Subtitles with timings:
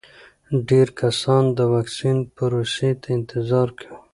[0.69, 3.97] ډېر کسان د واکسین پروسې ته انتظار کوي.